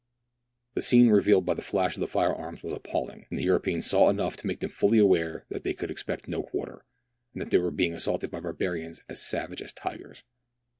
The 0.73 0.81
scene 0.81 1.09
revealed 1.11 1.45
by 1.45 1.53
the 1.53 1.61
flash 1.61 1.95
of 1.95 1.99
the 2.01 2.07
fire 2.07 2.33
arms 2.33 2.63
was 2.63 2.73
appalling, 2.73 3.27
and 3.29 3.37
the 3.37 3.43
Europeans 3.43 3.85
saw 3.85 4.09
enough 4.09 4.35
to 4.37 4.47
make 4.47 4.59
them 4.59 4.71
fully 4.71 4.97
aware 4.97 5.45
that 5.49 5.63
they 5.63 5.75
could 5.75 5.91
expect 5.91 6.27
no 6.27 6.41
quarter, 6.41 6.85
and 7.33 7.41
that 7.43 7.51
they 7.51 7.59
were 7.59 7.69
being 7.69 7.93
assaulted 7.93 8.31
by 8.31 8.39
barbarians 8.39 9.03
as 9.07 9.21
savage 9.21 9.61
as 9.61 9.71
tigers. 9.71 10.23